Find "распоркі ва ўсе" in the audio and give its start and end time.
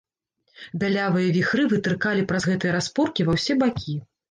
2.79-3.61